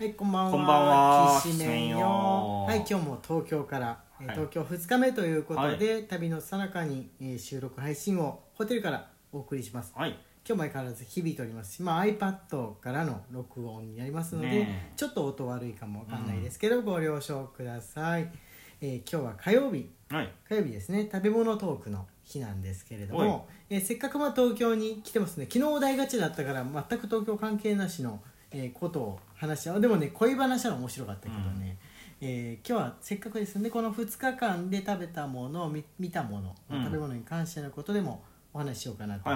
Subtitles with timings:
[0.00, 0.50] はい、こんばんは。
[0.52, 1.40] こんばんは。
[1.42, 2.64] きしめんよよ。
[2.66, 4.34] はい、今日も東京から、えーはい。
[4.34, 9.92] 東京2日目ということで、旅のさなかに、えー収録配信をホテルからお送りします。
[9.94, 10.12] はい。
[10.12, 11.74] 今日も相変わらず響いております。
[11.74, 14.96] し、まあ、iPad からの録音になりますので、ねえ。
[14.96, 18.32] ちょっと音悪いかもわかんないですけど、ご了承ください。
[18.80, 20.32] えー今日は火曜日、はい。
[20.48, 21.10] 火曜日ですね。
[21.12, 23.28] 食べ物トークの日なんですけれどはい。
[23.28, 25.44] も、えーせっかくまあ東京に来てますね。
[25.44, 28.22] 昨日お題ガチだったから全く東京関係なしの、
[28.52, 29.80] えーことを話し合う。
[29.80, 31.78] でもね恋話は面白かったけどね、
[32.20, 36.84] えー今日はせっかくですのでこの2日間で食べたもの見見たもの、うん。
[36.84, 39.30] 食べ物に関してのことでもお話ししようかなと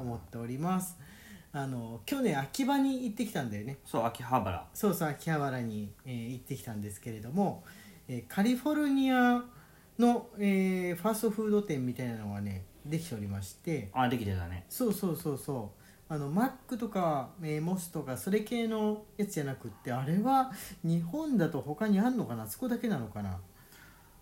[0.00, 0.96] 思っております。
[1.52, 3.78] あの今日ね秋葉に行ってきたんだよね。
[3.84, 4.66] そう秋葉原。
[4.72, 7.64] そうそう秋葉原に、えー行ってきたんですけれども、
[8.08, 9.42] えーカリフォルニア
[9.98, 13.90] の、えーファーストフード店みたいなのがねできておりまして。
[13.92, 14.64] あできてたね。
[14.68, 15.79] そうそうそうそう
[16.12, 20.50] あのマックとか、えーモスとかそれ系のやつじゃなくってあれは
[20.82, 22.42] 日本だと他にあんのかな？
[22.42, 23.30] あそこだけなのかな？
[23.30, 23.38] の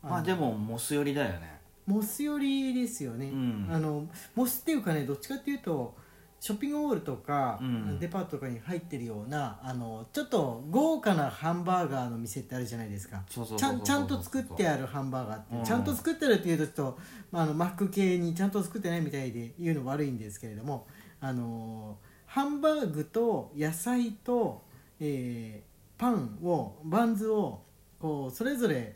[0.02, 1.58] まあでもモス寄りだよね。
[1.86, 3.68] モス寄りですよね、うん。
[3.72, 5.96] あのモスっていうかねどっちかっていうと
[6.40, 7.98] ショッピングモールとか、うん。
[7.98, 13.22] デパートとかに入ってるようなあのちょっと豪華なハンバーガーの店ってあるじゃないですか。
[13.26, 15.64] ちゃんと作ってあるハンバーガーって、うん。
[15.64, 16.98] ちゃんと作ってるっていうとちょっと、
[17.32, 20.86] まあ、あのマック系にちゃんと作ってないみたいで言うの悪いんですけれども
[21.20, 24.62] あのハンバーグと野菜と、
[25.00, 27.60] えーパンをバンズを
[27.98, 28.94] こうそれぞれ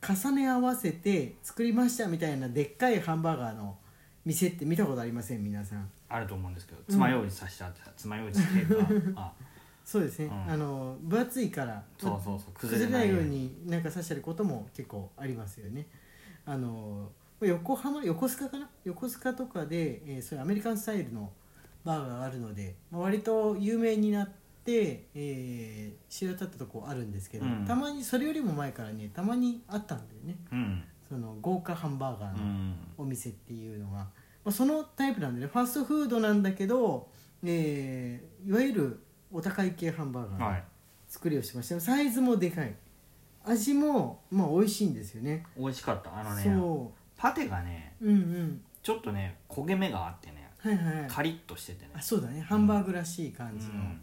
[0.00, 3.76] 重ね合わせて作りましたみたいなでっかいハンバーガーの
[4.24, 5.44] 店って見たことありません？
[5.44, 5.90] 皆さん。
[6.08, 9.32] あると思うんですけど爪楊枝さしてあってさ爪楊枝っていうかあ
[9.84, 10.50] そうですね、うん。
[10.50, 15.84] あの分厚いからそうそうそう崩れないようようになんか刺してることも結構ありますよね。
[16.46, 17.10] あの
[17.42, 18.66] 横浜横須賀かな？
[18.84, 21.30] 横須賀とかで、えーそういうアメリカンスタイルの
[21.84, 24.28] バーがあるので、まあ、割と有名になっ
[24.64, 27.64] て、えー、知られたったとこあるんですけど、うん。
[27.66, 30.36] たまにそれよりも前からねたまにあったんだよね。
[30.52, 30.84] うん。
[31.08, 32.74] その豪華ハンバーガーのうん。
[32.98, 34.06] お店っていうのが、ま
[34.46, 35.46] あ、そのタイプなんでね。
[35.46, 37.08] ファーストフードなんだけど、
[37.42, 39.00] えーいわゆる
[39.32, 40.64] お高い系ハンバーガーはい。
[41.08, 41.80] 作りをしました。
[41.80, 42.74] サイズもでかい。
[43.44, 45.44] 味もまあ美味しいんですよね。
[45.56, 46.18] 美味しかった。
[46.18, 48.62] あのねそパテがねううんうん。
[48.82, 51.00] ちょっとね焦げ目があってねはいはい。
[51.00, 51.90] はいカリッとしててね。
[51.94, 52.40] あそうだね。
[52.40, 54.00] ハンバーグらしい感じの、うん。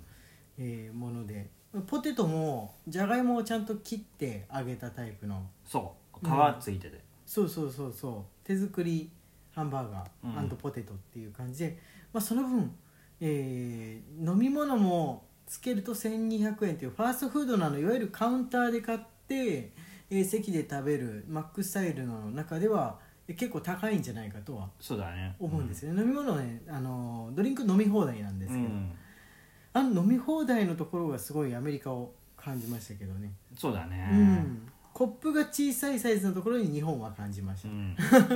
[0.58, 1.50] えーもので。
[1.86, 5.48] ポテトもじゃがいもをちゃんと切って揚げたタイプの。
[5.66, 6.26] そう。
[6.26, 7.00] うん皮ついてて。
[7.26, 8.48] そうそうそうそう。
[8.48, 9.12] 手作り
[9.54, 10.44] ハンバーガー。
[10.44, 10.50] うん。
[10.58, 11.78] ポテトっていう感じで、
[12.14, 12.72] まあ、その分、
[13.20, 19.72] えー飲み物もつけると1200円というファーストフードなのいわゆるカウンターで買って、
[20.10, 25.36] えー席で食べるマックスタイルの中ではえ結構高いんじゃないかとはそうだね。
[25.40, 28.92] 思うんですよね、飲み物ねあのドリンク飲み放題なんですけど、うん。
[29.74, 34.10] あの飲み放題のところがすごいアメリカを感じましたけどね、そうだね。
[34.12, 37.70] うん、コップが小さいサイズのところに日本は感じました。
[37.70, 37.72] う、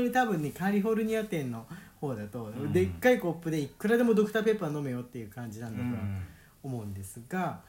[0.04, 0.12] ん。
[0.12, 1.66] 多分ねカリフォルニア店の
[2.00, 2.74] 方だと、ん。
[2.74, 6.22] でっかいコップでいくらでもドクターペッパー飲めよっていう感じなんだとはうん。
[6.64, 7.62] 思うんですが、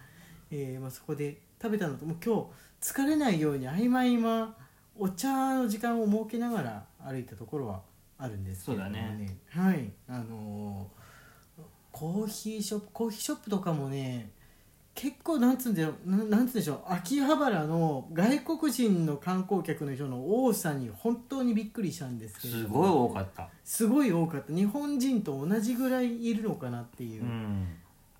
[0.50, 2.34] えーまあ、そこで食べたのともう今
[2.80, 4.54] 日疲れないように合間合間
[4.98, 7.80] お茶の時間を設けながら歩いたところは
[8.18, 9.38] あるんですけれどもそうだね。
[9.48, 9.90] はい。
[10.08, 11.02] あのー
[11.92, 14.30] コーヒーショップコーヒーショップとかもね
[14.94, 16.80] 結構なんつうんだよななんつうんでしょう。
[16.88, 23.48] 秋葉原の外国人の観光客の人の多さに本当にびっくりしたんですけれどすごい多かった。
[23.64, 24.54] すごい多かった。
[24.54, 27.68] 日本人と同じぐらいいるのかなっていう、うん。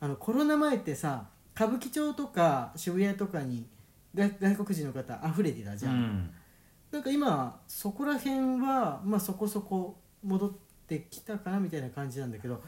[0.00, 3.66] あのコロナ前ってさ歌舞伎町とか渋谷とかに
[4.14, 6.30] 外外国人の方溢れてたじゃん、うん
[6.92, 10.50] なんか今そこら辺は、まあ、そこそこ戻っ
[10.86, 12.62] てきたかなみたいな感じなんだけど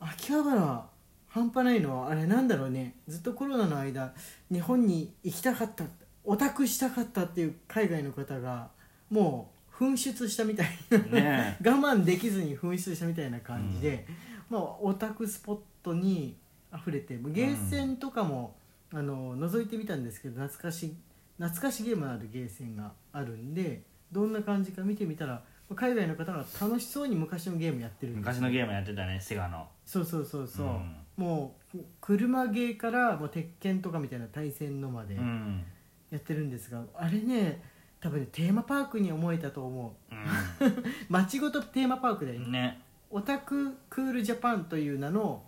[0.00, 0.86] 秋葉原
[1.28, 2.96] 半端ないのはあれなんだろうね。
[3.06, 4.14] ずっとコロナの間
[4.50, 5.84] 日本に行きたかった
[6.24, 8.70] オタクしたかったっていう海外の方が
[9.10, 14.06] もう噴出したみたいなね 我慢できずに噴出したみたいな感じで、
[14.48, 16.36] まあ、オタクスポットに
[16.74, 18.56] 溢れてゲーセンとかも、
[18.92, 20.96] あの覗いてみたんですけど懐かしい
[21.40, 23.82] 懐かしゲームのあるゲーセンがあるんで
[24.12, 25.42] どんな感じか見てみたら
[25.74, 29.68] 海外の方が楽しそうに昔のゲームやってるんです昔のゲームやってたねセガの。
[29.86, 30.96] そうそうそうそう、うん。
[31.16, 35.64] もう車ゲーからもう鉄拳とかみたいな対戦のまでうん。
[36.10, 37.62] やってるんですが、あれね
[38.00, 40.14] 多分ねテーマパークに思えたと思う。
[41.08, 42.80] 街ごとテーマパークだよね。
[43.10, 45.42] オタククールジャパンという名の、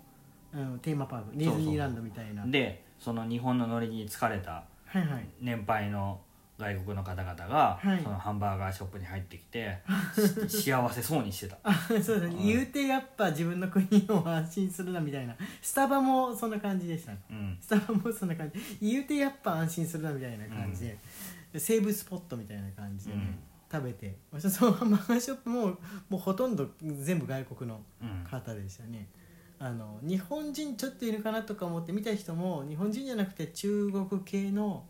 [0.55, 1.37] うん、テーマパーク。
[1.37, 2.47] ディズニーランドみたいな。
[2.47, 4.62] でその日本のノリに疲れた
[4.93, 5.27] はいはい。
[5.41, 6.21] 年配の
[6.59, 8.03] 外国の方々が、はい。
[8.03, 9.79] そのハンバーガーショップに入ってきて
[10.49, 11.59] し 幸せそうにしてた。
[11.62, 11.73] あ
[12.03, 12.47] そうだね、うん。
[12.47, 15.35] 言うてやっぱ自分の国を安心するなみたいな。
[15.61, 17.12] スタバもそんな感じでした。
[17.31, 17.59] うん。
[17.61, 18.61] スタバもそんな感じ。
[18.81, 20.99] 言うてやっぱ安心するなみたいな感じで、
[21.53, 23.38] でセーブスポットみたいな感じでね、
[23.71, 24.15] 食べて。
[24.31, 25.79] 私そのハンバーガーショップもも
[26.12, 28.25] うほとんど全部外国のうん。
[28.25, 29.09] 方でしたね
[29.64, 34.82] あの日本人ちょっといるかなとか思って見た人も日本人じゃなくて中国系の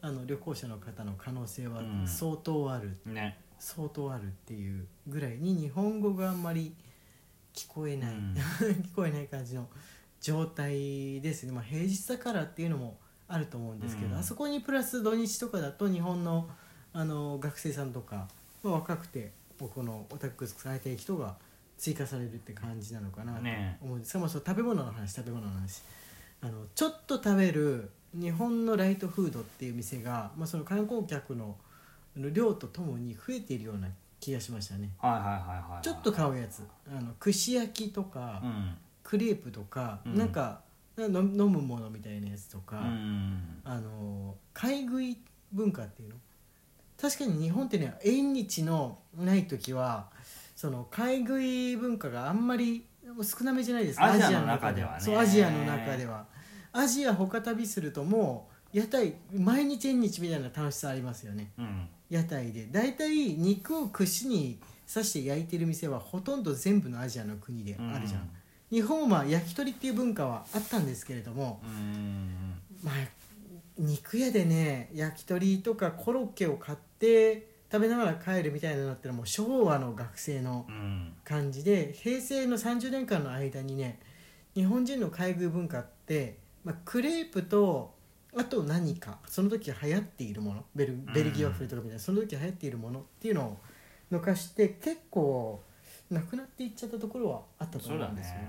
[0.00, 3.36] あの旅行者の方の可能性はうん相当ある、ね。
[3.58, 6.74] 相当あるっていうぐらいに日本語があんまり
[7.52, 8.34] 聞こえない、うん。
[8.38, 9.68] 聞こえない感じの
[10.20, 14.16] 状態ですね、まあ、平日だからっていうのもあると思うんですけど、うん。
[14.16, 16.48] あそこにプラス土日とかだと日本の
[16.92, 18.28] あの学生さんとか、
[18.62, 21.36] まあ、若くてこのオタク使いたい人が
[21.80, 23.96] 追加されるって感じなのかなとね思う。
[23.96, 25.82] んですが、まあ、そう食べ物の話食べ物の話。
[26.42, 31.56] あのちょっと食べる日本のライトフードっていう店が、まあ、その観光客の
[32.16, 33.88] 量とともに増えているような
[34.20, 34.90] 気がしましたね。
[34.98, 35.82] はいはいはいはいはい。
[35.82, 36.62] ちょっと買うやつ。
[36.88, 38.76] あの串焼きとか、うん。
[39.02, 40.18] クレープとか、うん。
[40.18, 40.60] なんか
[40.98, 45.16] の飲むものみたいなやつとか、うんあの買い食い
[45.52, 46.14] 文化っていうの？
[47.00, 50.10] 確かに日本ってね縁日のない時は
[50.60, 52.84] その買い食い文化があんまり
[53.22, 54.12] 少なめじゃないですか。
[54.12, 55.00] アジアの中ではね。
[55.00, 56.26] そうアジアの中では。
[56.70, 61.50] アジア他旅するともう屋台毎日縁日みたいな楽しさありますよね。
[61.58, 61.88] うん。
[62.10, 62.68] 屋台で。
[62.70, 68.28] 大体肉を串に刺して焼いてる店はほとんど全部のアジアの国であるじゃん、
[68.70, 72.60] 日本は焼き鳥っていう文化はあったんですけれども、うん。
[72.84, 72.94] まあ
[73.78, 81.12] 肉屋でね焼き鳥とかコロッケを買って食べながら帰るみたいなのってのはもう昭和の学生のうん。
[81.24, 84.00] 感じで平成の30年間の間にね
[84.54, 87.94] 日本人の買い食い文化って、まあ、クレープと
[88.36, 93.58] あと何かその時流行っているものベルベルギーワッフルとかみたいな、その時流行っているものっていうのを
[94.10, 95.62] 残して結構
[96.10, 98.48] なくなっていっちゃったところはあったと思そうんですよね。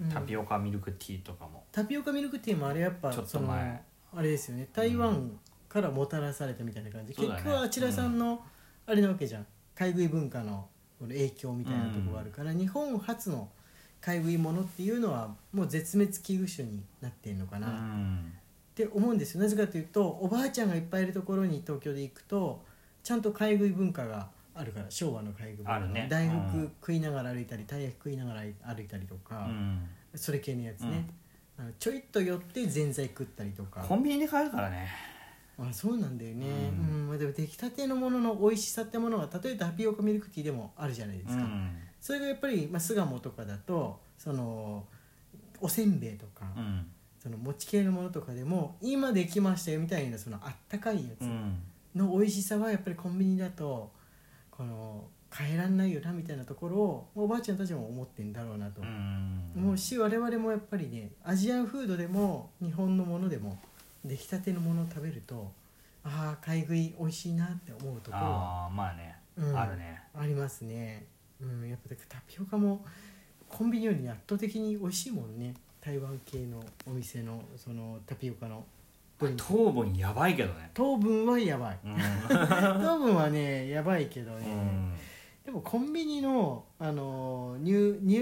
[0.00, 0.12] うんうん。
[0.12, 1.64] タピオカミルクティーとかも。
[1.72, 3.82] タピオカミルクティーもあれやっぱちょっとその前
[4.14, 4.68] あれですよね。
[4.72, 5.38] 台湾
[5.68, 7.36] からもたらされたみたいな感じ、そうだね。
[7.36, 8.42] 結局はあちらさんの
[8.86, 9.46] あれなわけじゃん。
[9.74, 13.48] 買い食い文化のこの影響みたいなところがあるから、日本初の
[14.00, 18.32] 買い食いものっていうのはもう絶滅危惧種になってるのかうな、っん
[18.74, 19.42] て思うんですよ。
[19.42, 22.62] なぜかというとおばあちゃんがいっぱいいるところに東京で行くと
[23.02, 26.06] ちゃんと買い食い文化があるから昭和の買い食い文化ね。
[26.10, 29.88] 大福うん食いながら歩いたりたい焼き食いながら歩いたりとか、うん。
[30.14, 31.06] それ系のやつね、
[31.58, 33.80] あのちょいっと寄ってぜんざい食ったりとか。
[33.82, 34.88] コンビニで買えるからね
[35.58, 37.08] あそうなんだよね、ううん。
[37.08, 41.70] まあでも出来たてのものの美味しさってものが例えばタピオカミルクティーでもあるじゃないですか、うん。
[42.00, 44.84] それがやっぱり、まあ、巣鴨とかだとその
[45.60, 46.86] おせんべいとか、うん。
[47.22, 51.62] その餅系のものとかでも今できましたよみたいなそのあったかいやつうん。
[51.94, 53.92] の美味しさはやっぱりコンビニだと
[54.50, 58.82] この変えらんないよなみたいなところをおばあちゃんたちも思ってんだろうなと。
[58.82, 59.52] うん。
[59.56, 63.58] 思うし我々もやっぱりねアジアンフードでも日本のものでも
[64.04, 65.50] 出来たてのものを食べると
[66.04, 70.00] ああ買い食い美味しいなって思うところはああまあねうんあるね。
[70.14, 71.06] ありますね、
[71.40, 72.84] うん、やっぱタピオカも
[73.48, 75.54] コンビニより圧倒的に美味しいもんね。
[75.80, 78.64] 台湾系のお店のそのタピオカの。
[79.36, 80.70] 糖分やばいけどね。
[80.74, 81.78] 糖分はやばい。
[81.84, 81.96] うん。
[82.82, 84.92] 糖分はねやばいけどね、うん。
[85.44, 88.20] でもコンビニの、あの乳乳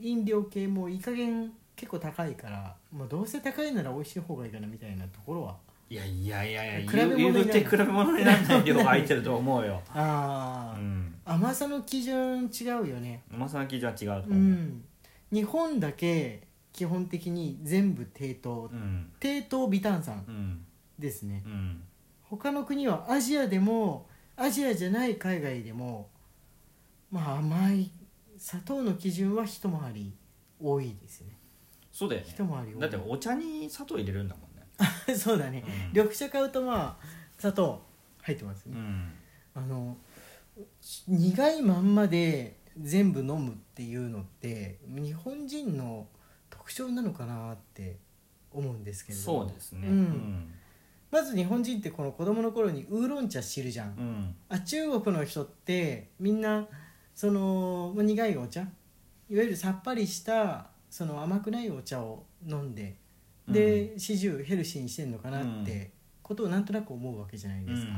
[0.00, 5.56] 飲料系もいい加減結構高いから、まあ、どうせ高いなら美味しい方がいいかなみたいなところは。
[5.88, 9.80] いやいやいやいや比べ物にな比べ物にならない量が 入ってると思うよ。
[9.90, 11.14] ああ、うん。
[11.24, 13.22] 甘さの基準違うよね。
[13.32, 14.32] うまさの基準は違うとう。
[14.32, 14.84] 思ん。
[15.30, 18.68] 日本だけ基本的に全部低糖。
[18.72, 19.12] うん。
[19.20, 20.64] 低糖微炭酸うん。
[20.98, 21.42] ですね。
[21.46, 21.82] うん。
[22.22, 26.10] 他の国はアジアでもアジアじゃない海外でも
[27.10, 27.90] まあ甘い
[28.36, 30.12] 砂糖の基準は一回り
[30.60, 31.35] 多いですね
[31.96, 32.26] そうだよね。
[32.28, 34.66] 一回り多いだってお茶に砂糖入れるんだもんね。
[35.16, 35.88] そうだね、うん。
[35.94, 37.06] 緑茶買うとまあ
[37.38, 37.82] 砂糖
[38.20, 39.12] 入ってますね、うん。
[39.54, 39.96] あの
[41.08, 46.06] 苦いまんまで全部飲むっていうのって日本人の
[46.50, 47.96] 特徴なのかなって
[48.52, 49.44] 思うんですけれども。
[49.46, 49.88] そうですね。
[49.88, 50.54] うん。
[51.10, 54.36] まず日本人ってこの子供の頃にウーロン茶知るじゃん、うん。
[54.50, 56.68] あ中国の人ってみんな
[57.14, 58.68] そのまあ苦いお茶いわ
[59.30, 62.96] ゆるさっぱりしたその甘くないお茶を飲んで
[63.46, 65.90] で始終ヘルシーにしてんのかなって
[66.22, 67.92] ことをなんとなく思うわけじゃないうんですか。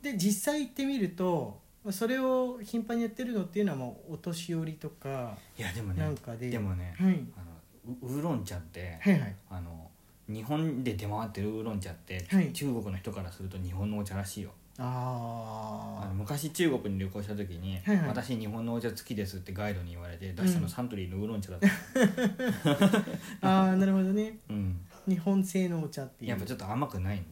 [0.00, 7.44] で実際行ってみるとまあそれを頻繁にやってるのっていうのはもうお年寄りとかいやでもねなんかででもねはい、あ
[7.84, 9.36] のウウーロン茶ってはいはい。
[9.50, 9.90] あの
[10.26, 12.50] 日本で出回ってるウーロン茶って、はい。
[12.54, 18.08] 中国の人からすると日本のお茶らしいよああの昔中国に旅行した時に、はいはい。
[18.08, 24.38] 私日本のお茶好きです」ってガイドに言われて出したのサントリーのウーロン茶だった、ー あーなるほどね。
[24.50, 26.30] うん、日本製のお茶っていう。
[26.30, 27.22] やっぱちょっと甘くない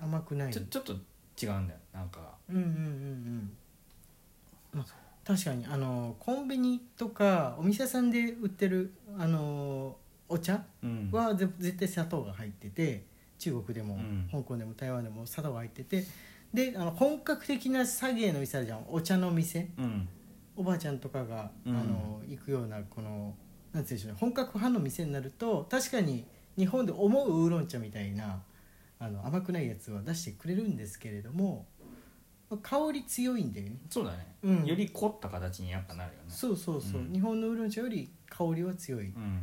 [0.00, 0.52] 甘くない。
[0.52, 1.80] ちょちょっと違うんだよ。
[1.92, 2.34] なんか。
[2.48, 3.56] うんうんうんうん、
[4.72, 4.86] まあ、
[5.24, 9.96] 確かにあのコンビニとかお店屋さんで売ってるあの
[10.28, 11.10] お茶うん。
[11.10, 13.04] はぜ絶対砂糖が入ってて
[13.38, 14.28] 中国でも、うん。
[14.30, 16.04] 香港でも台湾でも砂糖が入ってて
[16.54, 18.84] であの本格的な茶芸の店あるじゃん。
[18.88, 19.68] お茶の店。
[19.76, 20.08] うん。
[20.56, 21.76] おばあちゃんとかが、うん。
[21.76, 23.34] あの行くようなこの
[23.72, 24.18] なんていうんでしょうね。
[24.20, 26.24] 本格派の店になると確かに
[26.56, 28.40] 日本で思うウーロン茶みたいな
[29.00, 31.66] あの甘くないやつは出してくれるんですけれども
[32.48, 33.76] まあ香り強いんだよね。
[33.90, 34.64] そうだね、うん。
[34.64, 36.24] より凝った形にやっぱなるよね。
[36.28, 37.12] そうそうそう、うん。
[37.12, 39.08] 日本のウーロン茶より香りは強い。
[39.08, 39.42] うん。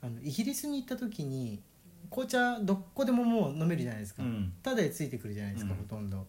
[0.00, 1.60] あのイギリスに行った時に
[2.08, 4.54] 紅茶どこでももう飲めるじゃないですか、うん。
[4.62, 5.78] ただでついてくるじゃないですか、うん。
[5.80, 6.26] ほとんど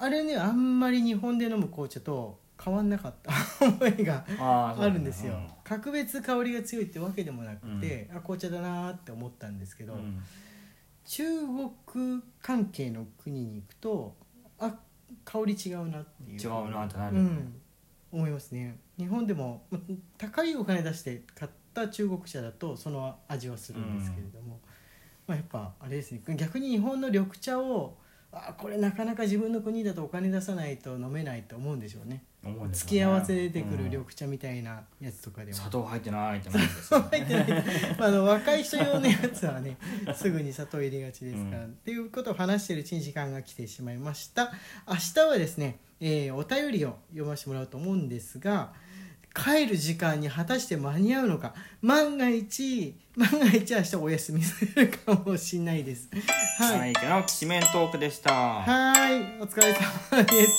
[0.00, 3.32] あれねあんまり日本で飲む紅茶と変わんなかった。
[3.64, 10.20] 思いがあるんですよ、格別香りが強いってわけでもなくて、あ紅茶だなーって思ったんですけど、うん。
[11.04, 11.24] 中
[11.94, 14.16] 国関係の国に行くと
[14.58, 14.74] あ
[15.24, 16.40] 香り違うなっていう。
[16.40, 17.16] 違うなってなる。
[17.16, 17.30] よね
[18.12, 18.78] うん、思いますね。
[18.98, 19.78] 日本でもま
[20.18, 24.60] 高いお金出して買った中国茶だとその味はするんですけれども、
[25.26, 26.22] まあ、やっぱあれですね。
[26.36, 27.96] 逆に日本の緑茶を
[28.30, 32.22] あこれなかなか自分の国だとお金出さないと飲めないと思うんでしょうね。
[32.72, 37.48] 付け合わせで出てくるうん緑茶みたいなやつとかでも、砂糖入ってないってなるんですよ、入ってない。
[37.98, 39.76] まああの若い人用のやつはね
[40.14, 41.70] すぐに砂糖入れがちですから、うん。
[41.70, 44.52] っていうことを話しているうちに時間が来てしまいました。
[44.86, 48.72] 明日はですね、えーお便りを読ませてもらおうと思うんですが
[49.38, 51.54] 帰る時間に果たして間に合うのか。
[51.80, 56.08] 万が一万が一明日お休みするかもしれないです。
[56.58, 56.78] はい。
[56.78, 58.32] はい、じゃあ、きしめんトークでした。
[58.32, 59.72] はいお疲れ
[60.10, 60.52] 様です